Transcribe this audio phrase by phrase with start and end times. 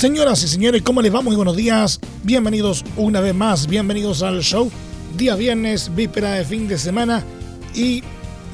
[0.00, 1.20] Señoras y señores, ¿cómo les va?
[1.20, 2.00] Muy buenos días.
[2.22, 4.70] Bienvenidos una vez más, bienvenidos al show.
[5.18, 7.22] Día viernes, víspera de fin de semana
[7.74, 8.02] y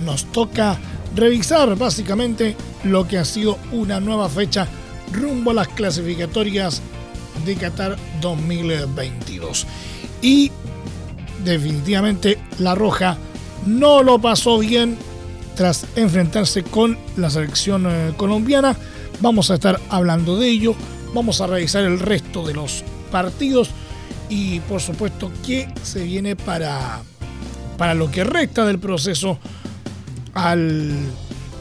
[0.05, 0.77] nos toca
[1.15, 4.67] revisar básicamente lo que ha sido una nueva fecha
[5.13, 6.83] rumbo a las clasificatorias
[7.45, 9.69] de Qatar 2022.
[10.23, 10.51] Y
[11.45, 13.19] definitivamente la Roja
[13.67, 14.99] no lo pasó bien
[15.55, 18.77] tras enfrentarse con la selección eh, colombiana.
[19.21, 20.75] Vamos a estar hablando de ello
[21.17, 23.71] Vamos a revisar el resto de los partidos
[24.29, 27.01] y por supuesto qué se viene para,
[27.79, 29.39] para lo que resta del proceso
[30.35, 30.93] al,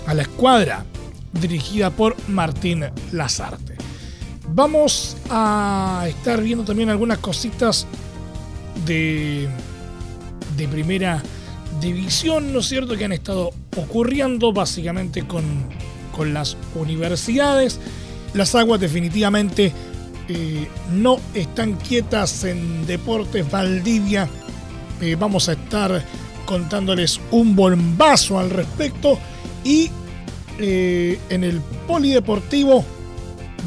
[0.08, 0.84] a la escuadra
[1.32, 3.78] dirigida por Martín Lazarte.
[4.50, 7.88] Vamos a estar viendo también algunas cositas
[8.86, 9.48] de,
[10.58, 11.24] de primera
[11.80, 15.46] división, ¿no es cierto?, que han estado ocurriendo básicamente con,
[16.12, 17.80] con las universidades.
[18.36, 19.72] Las aguas definitivamente
[20.28, 24.28] eh, no están quietas en Deportes Valdivia.
[25.02, 26.04] Eh, vamos a estar
[26.46, 29.18] contándoles un bombazo al respecto.
[29.64, 29.90] Y
[30.60, 32.84] eh, en el polideportivo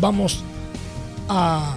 [0.03, 0.45] vamos
[1.31, 1.75] a,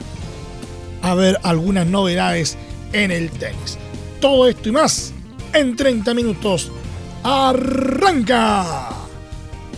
[1.15, 2.57] ver algunas novedades
[2.91, 3.77] en el tenis.
[4.19, 5.13] Todo esto y más
[5.53, 6.69] en 30 minutos.
[7.23, 8.89] ¡Arranca!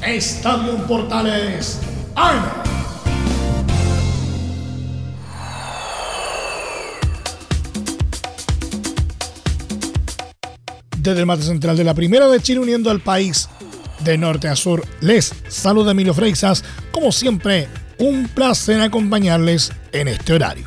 [0.01, 1.79] Estadio Portales.
[2.15, 2.62] ¡Ay!
[11.03, 13.49] Desde el mate central de la Primera de Chile uniendo al país
[14.05, 16.63] de norte a sur, les saluda Emilio Freixas.
[16.93, 20.65] Como siempre, un placer acompañarles en este horario.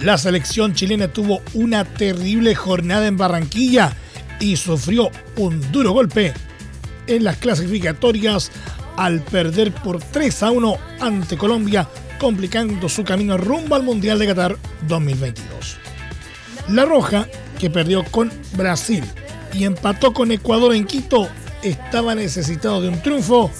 [0.00, 3.92] La selección chilena tuvo una terrible jornada en Barranquilla
[4.40, 6.34] y sufrió un duro golpe
[7.06, 8.50] en las clasificatorias
[8.96, 11.88] al perder por 3 a 1 ante Colombia,
[12.18, 14.56] complicando su camino rumbo al Mundial de Qatar
[14.88, 15.76] 2022.
[16.70, 17.28] La Roja,
[17.60, 19.04] que perdió con Brasil
[19.58, 21.28] y empató con Ecuador en Quito,
[21.62, 23.50] estaba necesitado de un triunfo,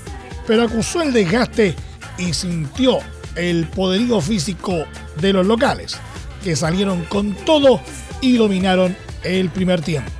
[0.46, 1.74] pero acusó el desgaste
[2.18, 2.98] y sintió
[3.34, 4.84] el poderío físico
[5.20, 5.98] de los locales,
[6.44, 7.80] que salieron con todo
[8.20, 10.12] y dominaron el primer tiempo.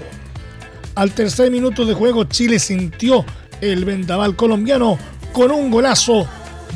[0.97, 3.25] Al tercer minuto de juego, Chile sintió
[3.61, 4.99] el vendaval colombiano
[5.33, 6.27] con un golazo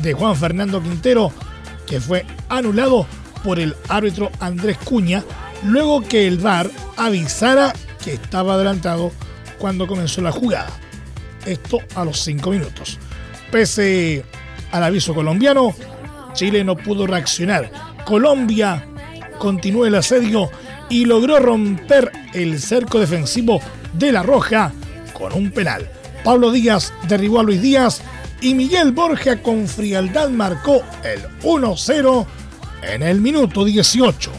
[0.01, 1.33] de Juan Fernando Quintero,
[1.85, 3.05] que fue anulado
[3.43, 5.25] por el árbitro Andrés Cuña,
[5.65, 9.11] luego que el VAR avisara que estaba adelantado
[9.57, 10.71] cuando comenzó la jugada.
[11.45, 12.99] Esto a los 5 minutos.
[13.51, 14.23] Pese
[14.71, 15.73] al aviso colombiano,
[16.33, 17.71] Chile no pudo reaccionar.
[18.05, 18.85] Colombia
[19.37, 20.49] continuó el asedio
[20.89, 23.61] y logró romper el cerco defensivo
[23.93, 24.71] de La Roja
[25.13, 25.89] con un penal.
[26.23, 28.01] Pablo Díaz derribó a Luis Díaz
[28.41, 32.25] y Miguel Borja con frialdad marcó el 1-0
[32.83, 34.31] en el minuto 18.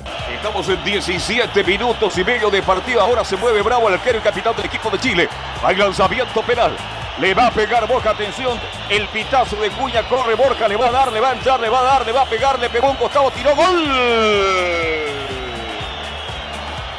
[0.57, 3.01] En 17 minutos y medio de partido.
[3.01, 5.29] Ahora se mueve Bravo, el arquero y capitán del equipo de Chile.
[5.65, 6.77] Hay lanzamiento penal.
[7.19, 8.59] Le va a pegar Borja, atención.
[8.89, 11.69] El pitazo de Cuña, corre Borja, le va a dar, le va a entrar, le
[11.69, 13.85] va a dar, le va a pegar, le pegó un costado, tiró gol.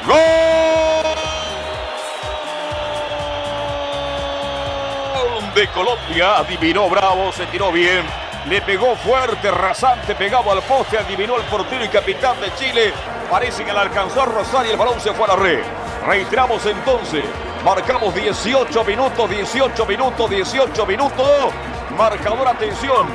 [0.06, 1.16] Gol
[5.56, 6.40] de Colombia.
[6.40, 8.04] Adivinó Bravo, se tiró bien.
[8.50, 12.94] Le pegó fuerte, rasante, pegado al poste, adivinó el portero y capitán de Chile.
[13.30, 15.60] Parece que le alcanzó a rozar y el balón se fue a la red.
[16.06, 17.24] Reiteramos entonces,
[17.64, 21.54] marcamos 18 minutos, 18 minutos, 18 minutos.
[21.98, 23.08] Marcador, atención,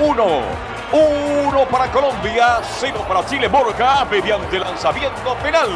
[0.00, 0.70] 1.
[0.92, 5.68] 1 para Colombia, 0 para Chile, Borja, mediante lanzamiento penal.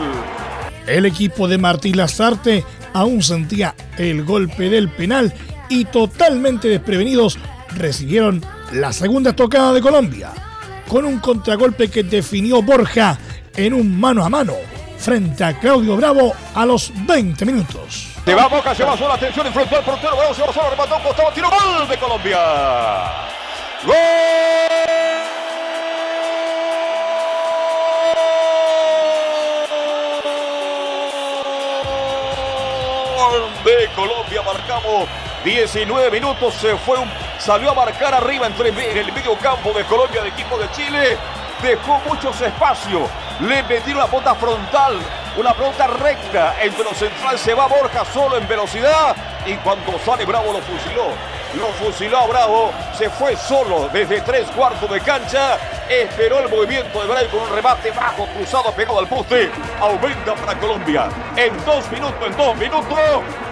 [0.86, 2.64] El equipo de Martín Lazarte
[2.94, 5.32] aún sentía el golpe del penal
[5.68, 7.38] y totalmente desprevenidos
[7.76, 10.30] recibieron la segunda tocada de Colombia,
[10.88, 13.18] con un contragolpe que definió Borja
[13.56, 14.54] en un mano a mano
[14.98, 18.08] frente a Claudio Bravo a los 20 minutos.
[18.24, 20.96] Se va Boca, se va sola, atención, enfrentó al portero, Bravo se va solo, remató
[20.96, 22.38] un costado, tiro, gol de Colombia.
[23.84, 23.94] ¡Gol!
[33.64, 34.42] de Colombia.
[34.42, 35.08] Marcamos
[35.44, 36.54] 19 minutos.
[36.54, 37.08] Se fue un
[37.38, 41.16] salió a marcar arriba entre en el medio campo de Colombia de equipo de Chile,
[41.62, 43.08] dejó muchos espacios,
[43.40, 44.98] le metió una bota frontal,
[45.36, 50.24] una pelota recta entre los centrales, se va Borja solo en velocidad y cuando sale
[50.24, 51.08] Bravo lo fusiló.
[51.54, 55.56] Lo fusiló a Bravo, se fue solo desde tres cuartos de cancha,
[55.88, 60.58] esperó el movimiento de Bravo con un remate bajo, cruzado, pegado al poste, aumenta para
[60.58, 61.08] Colombia.
[61.36, 62.98] En dos minutos, en dos minutos,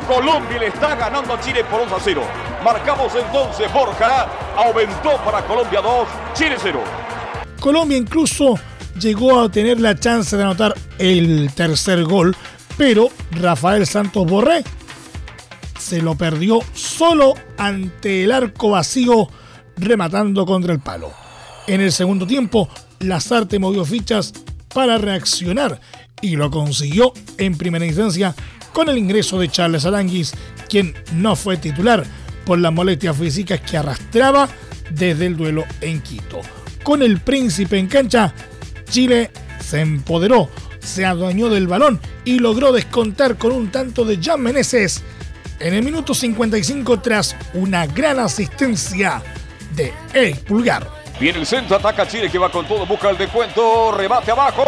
[0.09, 2.23] Colombia le está ganando a Chile por 11 a 0.
[2.65, 4.27] Marcamos entonces Borja,
[4.57, 6.81] aumentó para Colombia 2, Chile 0.
[7.61, 8.59] Colombia incluso
[9.01, 12.37] llegó a tener la chance de anotar el tercer gol,
[12.77, 14.65] pero Rafael Santos Borré
[15.79, 19.29] se lo perdió solo ante el arco vacío
[19.77, 21.13] rematando contra el palo.
[21.67, 22.69] En el segundo tiempo,
[23.01, 24.33] Lazarte movió fichas
[24.73, 25.81] para reaccionar
[26.21, 28.35] y lo consiguió en primera instancia
[28.73, 30.33] con el ingreso de Charles Aranguis,
[30.69, 32.05] quien no fue titular
[32.45, 34.49] por las molestias físicas que arrastraba
[34.91, 36.41] desde el duelo en Quito.
[36.83, 38.35] Con el príncipe en cancha,
[38.93, 44.43] Chile se empoderó, se adueñó del balón y logró descontar con un tanto de Jan
[44.43, 45.03] Meneses
[45.61, 49.23] en el minuto 55 tras una gran asistencia
[49.75, 50.87] de Eric Pulgar.
[51.19, 54.63] Viene el centro, ataca Chile que va con todo, busca el descuento, rebate abajo,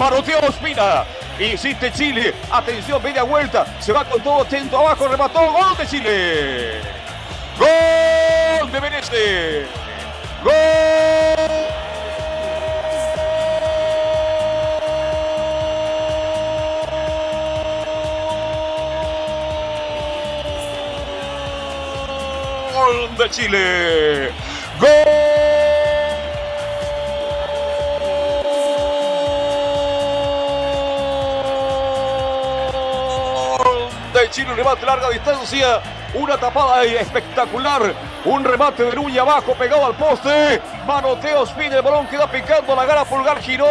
[0.00, 1.04] Maroteo Ospina,
[1.38, 6.80] insiste Chile, atención, media vuelta, se va con todo, atento abajo, remató, gol de Chile,
[7.56, 9.68] gol de Menezes,
[23.16, 24.30] de Chile.
[24.80, 24.90] ¡Gol!
[34.12, 35.80] de Chile, un remate larga distancia,
[36.14, 37.94] una tapada espectacular,
[38.24, 42.84] un remate de Luña abajo pegado al poste, Manoteo Spin, el balón queda picando, la
[42.84, 43.66] gana Pulgar giró,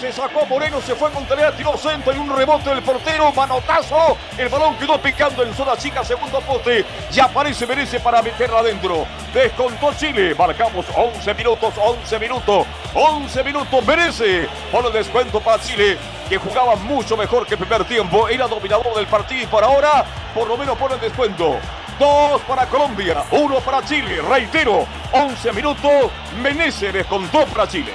[0.00, 4.16] se sacó Moreno, se fue con tarea, tiró centro y un rebote del portero, manotazo,
[4.38, 9.06] el balón quedó picando en zona chica, segundo poste, ya aparece merece para meterla adentro.
[9.34, 15.98] Descontó Chile, marcamos 11 minutos, 11 minutos, 11 minutos, merece por el descuento para Chile,
[16.30, 20.06] que jugaba mucho mejor que el primer tiempo, era dominador del partido y por ahora,
[20.34, 21.58] por lo menos por el descuento.
[21.98, 24.22] Dos para Colombia, uno para Chile.
[24.22, 26.10] Reitero, 11 minutos,
[26.42, 27.92] Menezes descontó para Chile.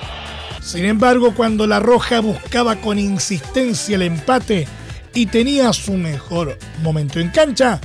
[0.66, 4.68] Sin embargo, cuando La Roja buscaba con insistencia el empate
[5.14, 7.80] y tenía su mejor momento en cancha,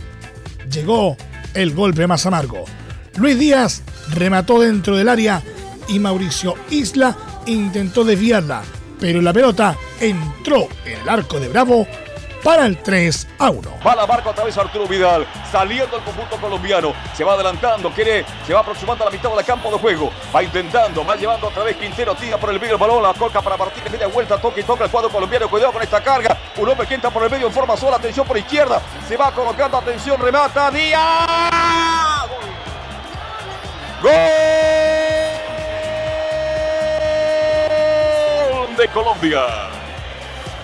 [0.72, 1.14] llegó
[1.52, 2.64] el golpe más amargo.
[3.18, 3.82] Luis Díaz
[4.14, 5.42] remató dentro del área
[5.88, 8.62] y Mauricio Isla intentó desviarla,
[8.98, 11.86] pero la pelota entró en el arco de Bravo
[12.42, 13.78] para el 3 a 1.
[13.86, 18.24] Va la marca otra vez Arturo Vidal, saliendo el conjunto colombiano, se va adelantando, quiere,
[18.46, 21.64] se va aproximando a la mitad del campo de juego, va intentando, va llevando otra
[21.64, 24.40] vez Quintero, tira por el medio el balón, la coca para partir en media vuelta,
[24.40, 27.22] toca y toca el cuadro colombiano, cuidado con esta carga, un hombre que entra por
[27.22, 32.26] el medio en forma sola, atención por izquierda, se va colocando, atención, remata, Díaz.
[34.02, 34.10] ¡Gol!
[38.76, 39.79] de Colombia.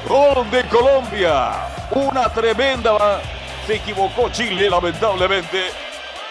[0.09, 1.53] Gol de Colombia.
[1.91, 3.21] Una tremenda.
[3.67, 5.65] Se equivocó Chile, lamentablemente.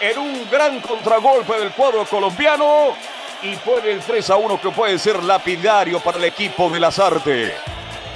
[0.00, 2.94] En un gran contragolpe del cuadro colombiano.
[3.42, 6.98] Y pone el 3 a 1 que puede ser lapidario para el equipo de las
[6.98, 7.52] artes.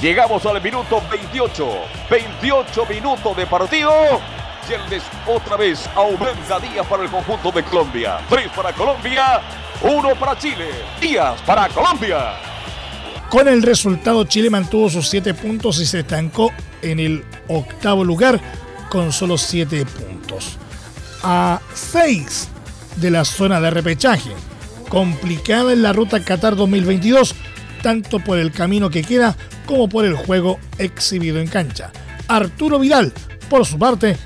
[0.01, 1.69] Llegamos al minuto 28.
[2.09, 3.93] 28 minutos de partido.
[4.67, 8.19] Yerdes otra vez aumenta días para el conjunto de Colombia.
[8.31, 9.41] 3 para Colombia,
[9.83, 10.71] 1 para Chile.
[11.01, 12.33] Días para Colombia.
[13.31, 16.51] Con el resultado, Chile mantuvo sus 7 puntos y se estancó
[16.83, 18.41] en el octavo lugar
[18.91, 20.59] con solo 7 puntos.
[21.23, 22.49] A 6
[22.97, 24.31] de la zona de repechaje.
[24.89, 27.37] Complicada en la ruta Qatar 2022,
[27.83, 31.93] tanto por el camino que queda como por el juego exhibido en cancha.
[32.27, 33.13] Arturo Vidal,
[33.49, 34.17] por su parte,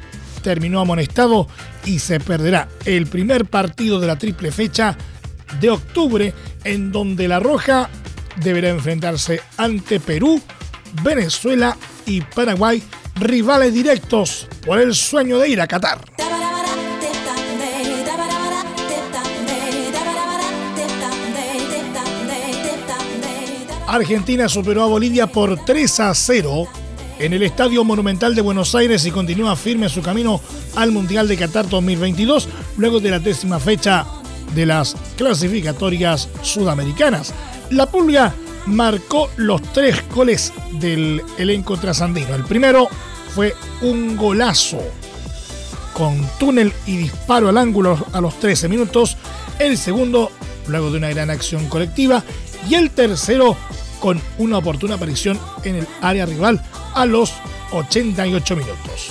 [0.42, 1.46] terminó amonestado
[1.84, 4.96] y se perderá el primer partido de la triple fecha
[5.60, 6.32] de octubre
[6.64, 7.90] en donde La Roja
[8.36, 10.40] deberá enfrentarse ante Perú,
[11.02, 11.76] Venezuela
[12.06, 12.82] y Paraguay,
[13.16, 15.98] rivales directos por el sueño de ir a Qatar.
[23.86, 26.66] Argentina superó a Bolivia por 3 a 0
[27.20, 30.40] en el Estadio Monumental de Buenos Aires y continúa firme su camino
[30.74, 34.04] al Mundial de Qatar 2022 luego de la décima fecha
[34.54, 37.32] de las clasificatorias sudamericanas.
[37.70, 38.34] La Pulga
[38.66, 42.34] marcó los tres goles del elenco trasandino.
[42.34, 42.88] El primero
[43.34, 44.80] fue un golazo
[45.92, 49.16] con túnel y disparo al ángulo a los 13 minutos,
[49.58, 50.30] el segundo
[50.66, 52.22] luego de una gran acción colectiva
[52.68, 53.56] y el tercero
[54.00, 56.62] con una oportuna aparición en el área rival
[56.94, 57.32] a los
[57.72, 59.10] 88 minutos.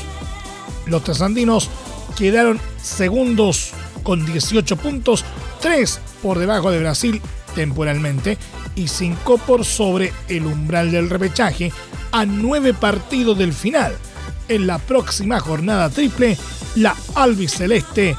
[0.86, 1.70] Los trasandinos
[2.18, 3.72] quedaron segundos
[4.04, 5.24] con 18 puntos,
[5.62, 7.22] 3 por debajo de Brasil
[7.56, 8.38] temporalmente
[8.76, 11.72] y 5 por sobre el umbral del repechaje
[12.12, 13.96] a 9 partidos del final.
[14.48, 16.38] En la próxima jornada triple,
[16.76, 18.16] la albiceleste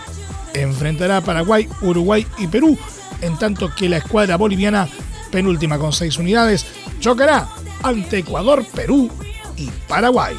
[0.54, 2.78] enfrentará a Paraguay, Uruguay y Perú,
[3.20, 4.88] en tanto que la escuadra boliviana,
[5.30, 6.66] penúltima con 6 unidades,
[7.00, 7.48] chocará
[7.82, 9.10] ante Ecuador, Perú
[9.56, 10.36] y Paraguay.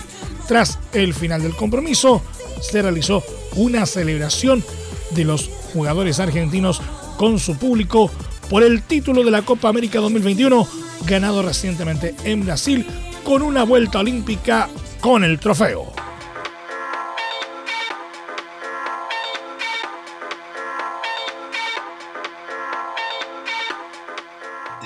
[0.48, 2.22] Tras el final del compromiso,
[2.62, 3.24] se realizó
[3.56, 4.64] una celebración
[5.12, 6.82] de los jugadores argentinos
[7.18, 8.12] con su público
[8.50, 10.68] por el título de la Copa América 2021,
[11.06, 12.86] ganado recientemente en Brasil,
[13.24, 14.70] con una vuelta olímpica
[15.02, 15.92] con el trofeo.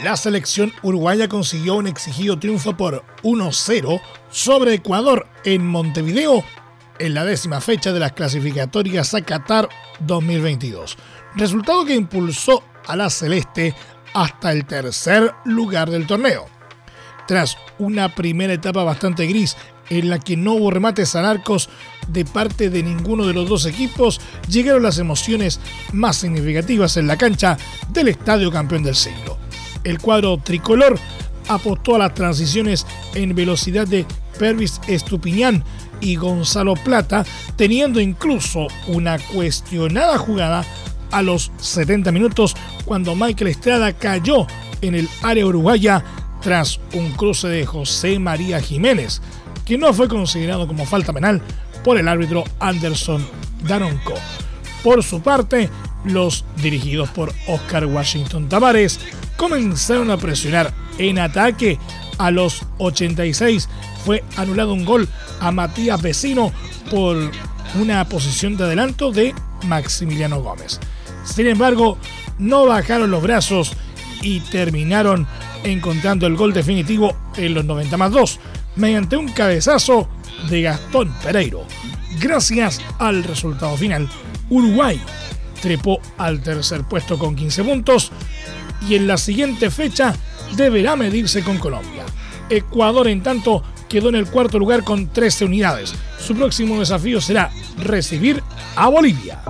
[0.04, 6.44] La selección uruguaya consiguió un exigido triunfo por 1-0 sobre Ecuador en Montevideo
[7.00, 9.68] en la décima fecha de las clasificatorias a Qatar
[10.00, 10.98] 2022,
[11.36, 13.76] resultado que impulsó a la celeste
[14.14, 16.48] hasta el tercer lugar del torneo.
[17.28, 19.56] Tras una primera etapa bastante gris
[19.90, 21.70] en la que no hubo remates a arcos
[22.08, 25.60] de parte de ninguno de los dos equipos, llegaron las emociones
[25.94, 27.58] más significativas en la cancha
[27.90, 29.38] del Estadio Campeón del Siglo.
[29.84, 30.98] El cuadro tricolor
[31.48, 34.06] apostó a las transiciones en velocidad de
[34.38, 35.64] Pervis Estupiñán
[36.02, 40.66] y Gonzalo Plata, teniendo incluso una cuestionada jugada
[41.12, 44.48] a los 70 minutos cuando Michael Estrada cayó
[44.82, 46.04] en el área uruguaya
[46.42, 49.22] tras un cruce de José María Jiménez,
[49.66, 51.42] que no fue considerado como falta penal
[51.84, 53.26] por el árbitro Anderson
[53.68, 54.14] Daronco.
[54.84, 55.70] Por su parte,
[56.06, 59.00] los dirigidos por Oscar Washington Tavares
[59.36, 61.78] comenzaron a presionar en ataque.
[62.18, 63.70] A los 86
[64.06, 65.08] fue anulado un gol
[65.40, 66.52] a Matías Vecino
[66.90, 67.18] por
[67.80, 69.34] una posición de adelanto de
[69.66, 70.80] Maximiliano Gómez.
[71.34, 71.98] Sin embargo,
[72.38, 73.74] no bajaron los brazos
[74.22, 75.28] y terminaron
[75.64, 78.40] encontrando el gol definitivo en los 90 más 2
[78.76, 80.10] mediante un cabezazo
[80.50, 81.66] de Gastón Pereiro.
[82.20, 84.10] Gracias al resultado final,
[84.50, 85.00] Uruguay
[85.62, 88.12] trepó al tercer puesto con 15 puntos
[88.88, 90.16] y en la siguiente fecha
[90.56, 92.06] deberá medirse con Colombia.
[92.50, 95.94] Ecuador, en tanto, quedó en el cuarto lugar con 13 unidades.
[96.18, 98.42] Su próximo desafío será recibir
[98.76, 99.42] a Bolivia.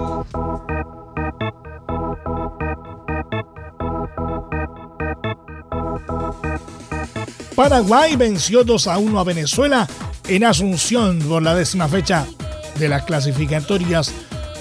[7.60, 9.86] Paraguay venció 2 a 1 a Venezuela
[10.30, 12.26] en Asunción por la décima fecha
[12.78, 14.14] de las clasificatorias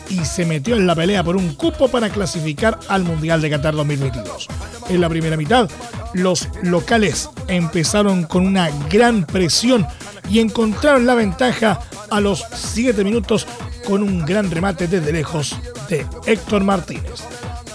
[0.08, 3.76] y se metió en la pelea por un cupo para clasificar al Mundial de Qatar
[3.76, 4.48] 2022.
[4.88, 5.70] En la primera mitad,
[6.12, 9.86] los locales empezaron con una gran presión
[10.28, 11.78] y encontraron la ventaja
[12.10, 13.46] a los 7 minutos
[13.86, 15.56] con un gran remate desde lejos
[15.88, 17.22] de Héctor Martínez.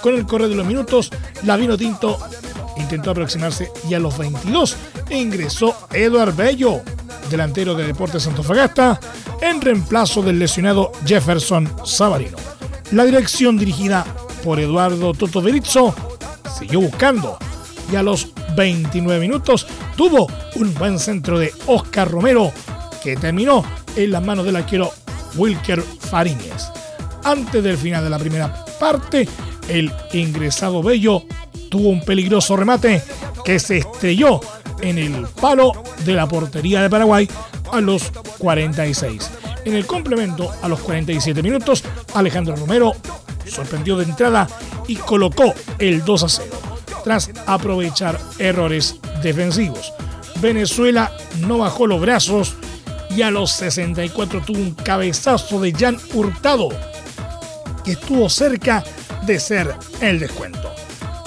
[0.01, 1.11] Con el correr de los minutos,
[1.43, 2.19] la Vino Tinto
[2.75, 4.75] intentó aproximarse y a los 22
[5.17, 6.81] ingresó Eduard Bello,
[7.29, 8.99] delantero de Deportes Antofagasta,
[9.41, 12.37] en reemplazo del lesionado Jefferson Savarino.
[12.91, 14.05] La dirección dirigida
[14.43, 15.95] por Eduardo Toto Berizzo
[16.57, 17.37] siguió buscando
[17.91, 22.51] y a los 29 minutos tuvo un buen centro de Oscar Romero
[23.03, 23.63] que terminó
[23.95, 24.91] en las manos del arquero
[25.35, 26.71] Wilker Fariñez.
[27.23, 29.27] Antes del final de la primera parte,
[29.67, 31.23] el ingresado Bello
[31.69, 33.01] tuvo un peligroso remate
[33.43, 34.39] que se estrelló
[34.81, 35.71] en el palo
[36.05, 37.29] de la portería de Paraguay
[37.71, 39.29] a los 46.
[39.65, 42.93] En el complemento, a los 47 minutos, Alejandro Romero
[43.45, 44.47] sorprendió de entrada
[44.87, 46.49] y colocó el 2 a 0,
[47.03, 49.93] tras aprovechar errores defensivos.
[50.41, 52.55] Venezuela no bajó los brazos
[53.09, 56.69] y a los 64 tuvo un cabezazo de Jan Hurtado,
[57.83, 58.83] que estuvo cerca
[59.25, 60.71] de ser el descuento.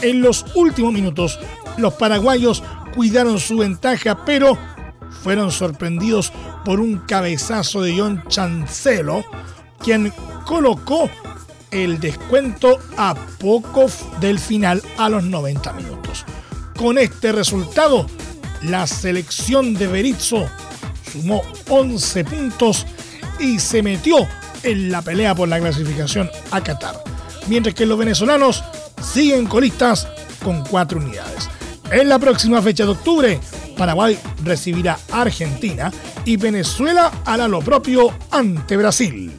[0.03, 1.39] En los últimos minutos,
[1.79, 2.63] los paraguayos
[2.97, 4.59] cuidaron su ventaja, pero
[5.23, 6.33] fueron sorprendidos
[6.65, 9.23] por un cabezazo de John Chancelo,
[9.85, 10.13] quien
[10.47, 11.11] colocó
[11.71, 13.87] el descuento a poco
[14.19, 16.25] del final a los 90 minutos.
[16.77, 18.07] Con este resultado,
[18.63, 20.49] la selección de Berizzo
[21.13, 22.87] sumó 11 puntos
[23.39, 24.27] y se metió
[24.63, 26.97] en la pelea por la clasificación a Qatar,
[27.47, 28.65] mientras que los venezolanos
[29.03, 30.09] siguen colistas
[30.43, 31.51] con 4 unidades.
[31.91, 33.41] En la próxima fecha de octubre,
[33.77, 35.93] Paraguay recibirá a Argentina
[36.25, 39.33] y Venezuela hará lo propio ante Brasil.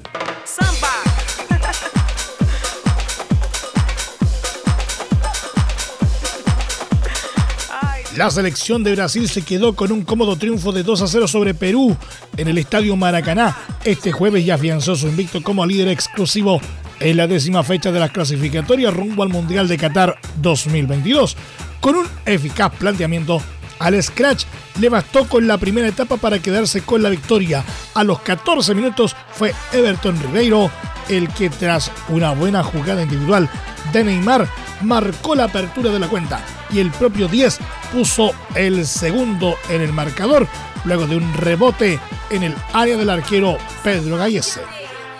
[8.16, 11.54] La selección de Brasil se quedó con un cómodo triunfo de 2 a 0 sobre
[11.54, 11.96] Perú
[12.36, 13.56] en el Estadio Maracaná.
[13.84, 16.60] Este jueves ya afianzó su invicto como líder exclusivo
[17.00, 21.38] en la décima fecha de las clasificatorias rumbo al Mundial de Qatar 2022.
[21.81, 23.41] Con un eficaz planteamiento,
[23.79, 24.46] al Scratch
[24.79, 27.63] le bastó con la primera etapa para quedarse con la victoria.
[27.93, 30.72] A los 14 minutos fue Everton Ribeiro
[31.10, 33.50] el que tras una buena jugada individual
[33.93, 34.48] de Neymar
[34.81, 36.41] marcó la apertura de la cuenta
[36.72, 37.60] y el propio 10
[37.93, 40.48] puso el segundo en el marcador
[40.84, 44.62] luego de un rebote en el área del arquero Pedro Gallese.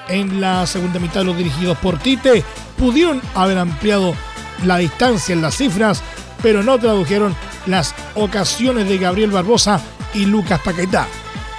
[0.10, 2.44] En la segunda mitad los dirigidos por Tite
[2.78, 4.14] pudieron haber ampliado
[4.66, 6.02] la distancia en las cifras,
[6.48, 7.36] pero no tradujeron
[7.66, 9.82] las ocasiones de Gabriel Barbosa
[10.14, 11.06] y Lucas Paquetá.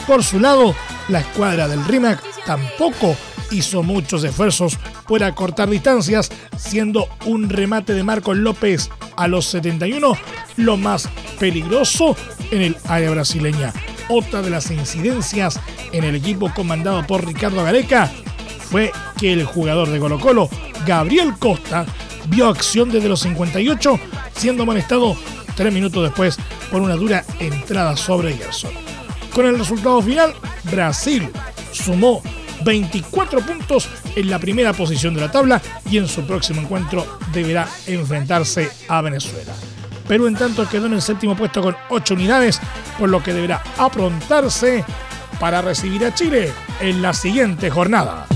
[0.06, 0.74] Por su lado,
[1.08, 3.14] la escuadra del RIMAC tampoco
[3.50, 10.16] hizo muchos esfuerzos por acortar distancias, siendo un remate de Marcos López a los 71
[10.56, 11.06] lo más
[11.38, 12.16] peligroso
[12.50, 13.74] en el área brasileña.
[14.08, 15.60] Otra de las incidencias
[15.92, 18.10] en el equipo comandado por Ricardo Gareca
[18.70, 20.48] fue que el jugador de Colo Colo,
[20.86, 21.84] Gabriel Costa,
[22.28, 23.98] vio acción desde los 58,
[24.34, 25.16] siendo amonestado
[25.56, 26.38] tres minutos después
[26.70, 28.70] por una dura entrada sobre Gerson.
[29.34, 30.34] Con el resultado final,
[30.70, 31.30] Brasil
[31.72, 32.22] sumó
[32.64, 37.68] 24 puntos en la primera posición de la tabla y en su próximo encuentro deberá
[37.86, 39.54] enfrentarse a Venezuela.
[40.06, 42.60] Perú en tanto quedó en el séptimo puesto con 8 unidades,
[42.98, 44.84] por lo que deberá aprontarse
[45.38, 48.26] para recibir a Chile en la siguiente jornada.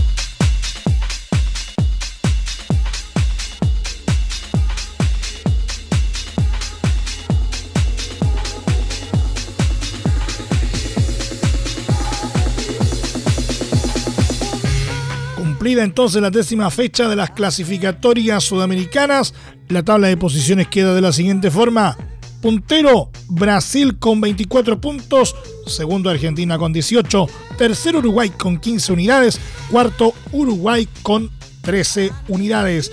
[15.78, 19.34] Entonces la décima fecha de las clasificatorias sudamericanas,
[19.68, 21.96] la tabla de posiciones queda de la siguiente forma.
[22.40, 25.34] Puntero, Brasil con 24 puntos.
[25.66, 27.26] Segundo, Argentina con 18.
[27.56, 29.40] Tercero, Uruguay con 15 unidades.
[29.70, 31.30] Cuarto, Uruguay con
[31.62, 32.90] 13 unidades.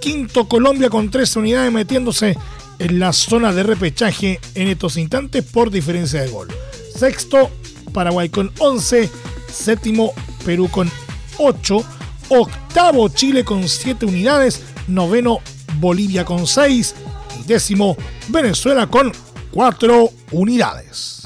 [0.00, 2.36] Quinto, Colombia con 13 unidades metiéndose
[2.78, 6.48] en la zona de repechaje en estos instantes por diferencia de gol.
[6.94, 7.50] Sexto,
[7.92, 9.08] Paraguay con 11.
[9.50, 10.12] Séptimo,
[10.44, 10.90] Perú con
[11.38, 11.84] 8.
[12.30, 14.62] Octavo Chile con 7 unidades.
[14.86, 15.40] Noveno
[15.78, 16.94] Bolivia con 6.
[17.40, 17.96] Y décimo
[18.28, 19.12] Venezuela con
[19.50, 21.22] 4 unidades.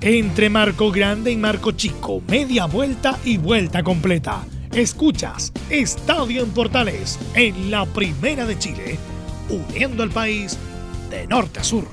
[0.00, 4.46] Entre Marco Grande y Marco Chico, media vuelta y vuelta completa.
[4.72, 8.98] Escuchas Estadio en Portales en la Primera de Chile,
[9.50, 10.56] uniendo al país
[11.10, 11.86] de norte a sur.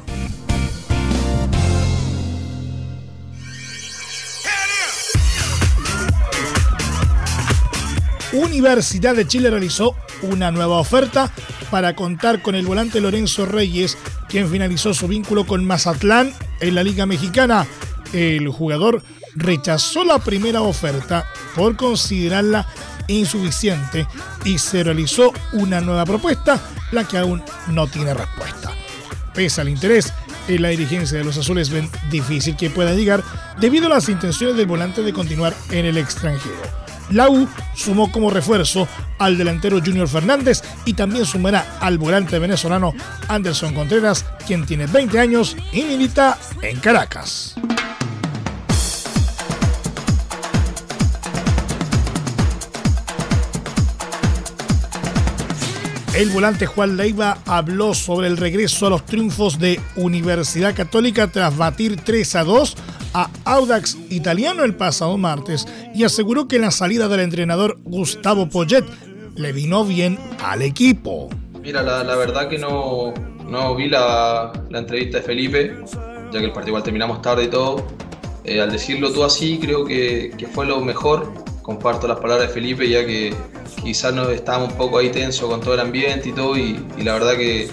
[8.38, 11.32] Universidad de Chile realizó una nueva oferta
[11.72, 13.98] para contar con el volante Lorenzo Reyes,
[14.30, 17.66] quien finalizó su vínculo con Mazatlán en la Liga Mexicana.
[18.14, 19.02] El jugador
[19.36, 22.68] rechazó la primera oferta por considerarla
[23.08, 24.06] insuficiente
[24.46, 28.72] y se realizó una nueva propuesta, la que aún no tiene respuesta.
[29.34, 30.14] Pese al interés,
[30.48, 33.24] en la dirigencia de los azules ven difícil que pueda llegar
[33.60, 36.87] debido a las intenciones del volante de continuar en el extranjero.
[37.12, 42.94] La U sumó como refuerzo al delantero Junior Fernández y también sumará al volante venezolano
[43.28, 47.56] Anderson Contreras, quien tiene 20 años y milita en Caracas.
[56.18, 61.56] El volante Juan Leiva habló sobre el regreso a los triunfos de Universidad Católica tras
[61.56, 62.76] batir 3 a 2
[63.18, 68.86] a Audax Italiano el pasado martes y aseguró que la salida del entrenador Gustavo Poyet
[69.36, 71.28] le vino bien al equipo.
[71.60, 75.76] Mira, la, verdad que no, no vi la, entrevista de Felipe,
[76.32, 77.88] ya que el partido igual terminamos tarde y todo.
[78.44, 81.34] Eh, al decirlo tú así, creo que, fue lo mejor.
[81.64, 83.34] Comparto las palabras de Felipe, ya que
[83.84, 87.14] quizás no estábamos un poco ahí tenso con todo el ambiente y todo, y la
[87.14, 87.68] verdad que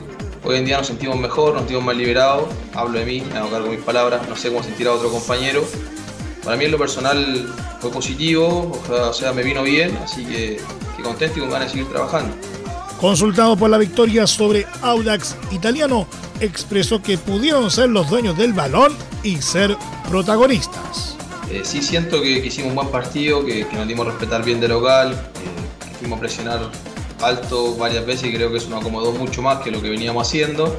[0.47, 2.51] Hoy en día nos sentimos mejor, nos sentimos más liberados.
[2.75, 5.11] Hablo de mí, me hago cargo de mis palabras, no sé cómo sentir a otro
[5.11, 5.65] compañero.
[6.45, 10.61] Para mí en lo personal fue positivo, o sea, me vino bien, así que,
[10.97, 12.37] que contento y con ganas de seguir trabajando.
[13.01, 16.07] Consultado por la victoria sobre Audax italiano,
[16.41, 19.75] expresó que pudieron ser los dueños del balón y ser
[20.11, 21.17] protagonistas.
[21.51, 24.69] Eh, sí siento que, hicimos un buen partido, que, nos dimos a respetar bien de
[24.69, 26.71] local, eh, que fuimos a presionar
[27.25, 30.27] alto varias veces y creo que eso nos acomodó mucho más que lo que veníamos
[30.27, 30.77] haciendo.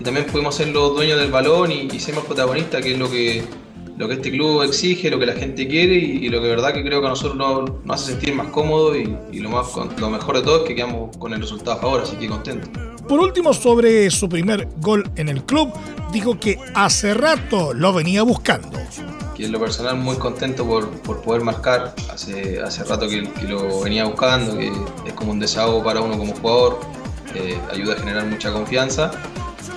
[0.00, 2.98] Y también pudimos ser los dueños del balón y, y ser más protagonistas, que es
[2.98, 3.44] lo que,
[3.96, 6.82] lo que este club exige, lo que la gente quiere y, lo que verdad que
[6.82, 9.66] creo que a nosotros nos, hace sentir más cómodos y, lo, más,
[9.98, 12.68] lo mejor de todo es que quedamos con el resultado a favor, así que contento.
[13.08, 15.72] Por último, sobre su primer gol en el club,
[16.12, 18.78] dijo que hace rato lo venía buscando.
[19.44, 24.56] En lo personal muy contento por, poder marcar, hace, hace rato que, lo venía buscando,
[24.56, 24.72] que
[25.04, 26.80] es como un desahogo para uno como jugador,
[27.34, 29.10] eh, ayuda a generar mucha confianza.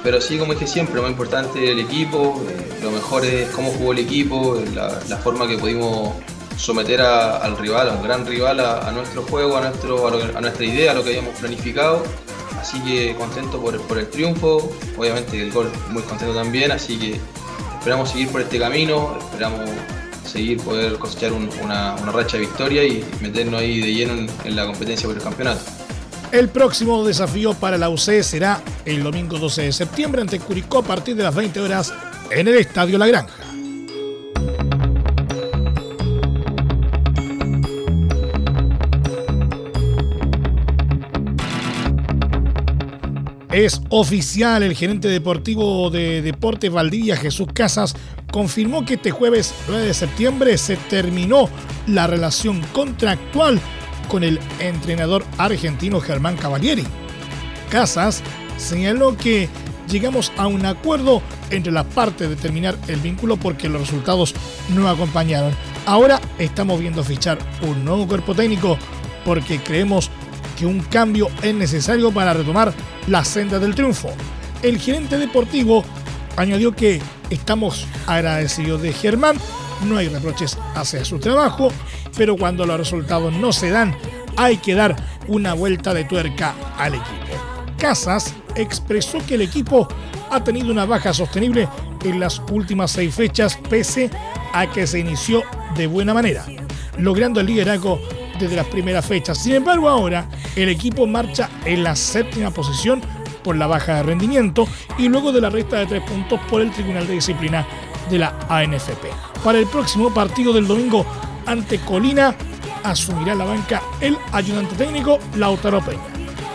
[0.04, 3.72] Pero sí, como dije siempre, lo más importante el equipo, eh, lo mejor es cómo
[3.72, 6.14] jugó el equipo, la, forma que pudimos
[6.56, 10.92] someter al rival, a un gran rival, a, nuestro juego, a, nuestro, a, nuestra idea,
[10.92, 12.04] a lo que habíamos planificado.
[12.58, 17.20] Así que contento por, por el triunfo, obviamente el gol muy contento también, así que
[17.88, 19.70] esperamos seguir por este camino, esperamos
[20.26, 25.08] seguir poder cosechar una, racha de victoria y meternos ahí de lleno en, la competencia
[25.08, 25.62] por el campeonato.
[26.32, 30.84] El próximo desafío para la UC será el domingo 12 de septiembre ante Curicó a
[30.84, 31.94] partir de las 20 horas
[32.32, 33.34] en el Estadio La Granja.
[43.52, 47.96] Es oficial, el gerente deportivo de Deportes Valdivia, Jesús Casas,
[48.32, 51.50] confirmó que este jueves 9 de septiembre se terminó
[51.88, 53.60] la relación contractual
[54.08, 56.84] con el entrenador argentino Germán Cavalieri.
[57.70, 58.22] Casas
[58.58, 59.50] señaló que
[59.90, 64.34] llegamos a un acuerdo entre las partes de terminar el vínculo porque los resultados
[64.74, 65.54] no acompañaron.
[65.86, 68.78] Ahora estamos viendo fichar un nuevo cuerpo técnico
[69.26, 70.10] porque creemos
[70.58, 72.74] que un cambio es necesario para retomar
[73.08, 74.10] la senda del triunfo.
[74.64, 75.84] El gerente deportivo
[76.38, 79.38] añadió que estamos agradecidos de Germán,
[79.86, 81.72] no hay reproches hacia su trabajo,
[82.16, 83.96] pero cuando los resultados no se dan,
[84.38, 84.96] hay que dar
[85.28, 87.14] una vuelta de tuerca al equipo.
[87.78, 89.88] Casas expresó que el equipo
[90.30, 91.68] ha tenido una baja sostenible
[92.04, 94.10] en las últimas seis fechas, pese
[94.54, 95.44] a que se inició
[95.76, 96.46] de buena manera,
[96.98, 98.00] logrando el liderazgo
[98.40, 99.38] desde las primeras fechas.
[99.40, 103.02] Sin embargo, ahora el equipo marcha en la séptima posición
[103.44, 106.72] por la baja de rendimiento y luego de la resta de tres puntos por el
[106.72, 107.66] Tribunal de Disciplina
[108.10, 109.08] de la ANFP.
[109.44, 111.06] Para el próximo partido del domingo
[111.46, 112.36] ante Colina,
[112.84, 116.02] asumirá la banca el ayudante técnico Lautaro Peña,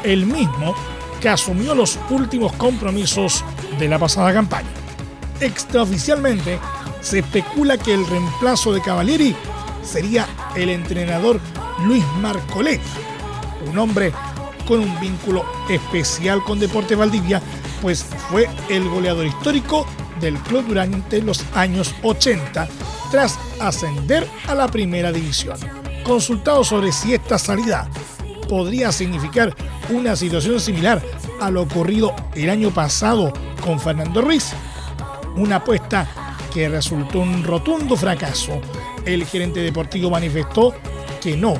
[0.03, 0.75] el mismo
[1.21, 3.45] que asumió los últimos compromisos
[3.79, 4.69] de la pasada campaña.
[5.41, 6.59] Extraoficialmente,
[7.01, 9.35] se especula que el reemplazo de Cavalieri
[9.83, 11.41] sería el entrenador
[11.85, 12.83] Luis Marcoleta,
[13.69, 14.13] un hombre
[14.73, 17.43] con un vínculo especial con Deportes Valdivia,
[17.83, 19.87] pues fue el goleador histórico
[20.19, 22.67] del club durante los años 80,
[23.11, 25.59] tras ascender a la primera división.
[26.03, 27.87] Consultado sobre si esta salida
[28.49, 29.55] podría significar
[29.91, 31.03] una situación similar
[31.39, 33.31] a lo ocurrido el año pasado
[33.63, 34.55] con Fernando Ruiz,
[35.37, 36.09] una apuesta
[36.51, 38.59] que resultó un rotundo fracaso.
[39.05, 40.75] El gerente deportivo manifestó
[41.21, 41.57] que no.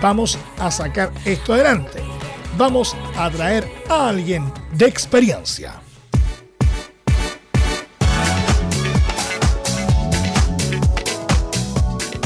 [0.00, 2.02] Vamos a sacar esto adelante.
[2.56, 5.80] Vamos a traer a alguien de experiencia.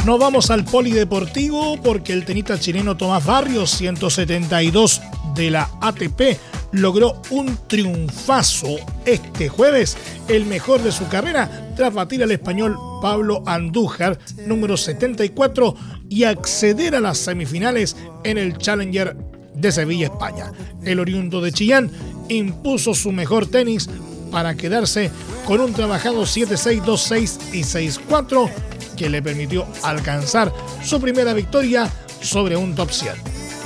[0.07, 5.01] Nos vamos al polideportivo porque el tenista chileno Tomás Barrios, 172
[5.35, 6.39] de la ATP,
[6.73, 9.97] logró un triunfazo este jueves,
[10.29, 15.75] el mejor de su carrera, tras batir al español Pablo Andújar, número 74,
[16.09, 19.17] y acceder a las semifinales en el Challenger
[19.55, 20.53] de Sevilla, España.
[20.85, 21.91] El oriundo de Chillán
[22.29, 23.89] impuso su mejor tenis
[24.31, 25.11] para quedarse
[25.47, 28.51] con un trabajado 7-6, 2-6 y 6-4
[28.97, 31.91] que le permitió alcanzar su primera victoria
[32.21, 33.15] sobre un top 100.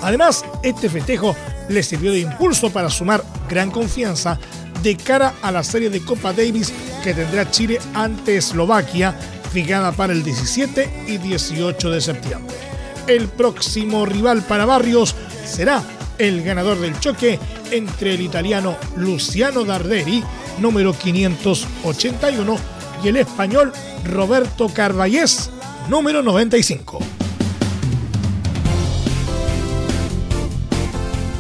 [0.03, 1.35] Además, este festejo
[1.69, 4.39] le sirvió de impulso para sumar gran confianza
[4.83, 6.73] de cara a la serie de Copa Davis
[7.03, 9.15] que tendrá Chile ante Eslovaquia,
[9.53, 12.57] fijada para el 17 y 18 de septiembre.
[13.07, 15.15] El próximo rival para Barrios
[15.47, 15.83] será
[16.19, 17.39] el ganador del choque
[17.71, 20.23] entre el italiano Luciano Darderi,
[20.59, 22.57] número 581,
[23.03, 23.73] y el español
[24.05, 25.51] Roberto Carballés,
[25.89, 26.99] número 95.